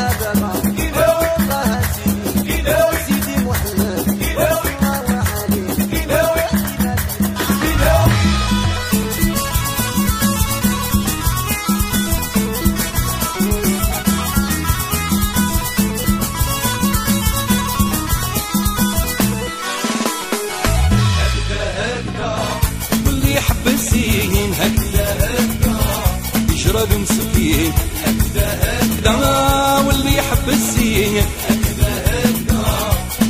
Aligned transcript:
في 30.47 30.49
السين 30.53 31.23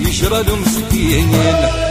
يشرد 0.05 0.49
مسكين 0.51 1.90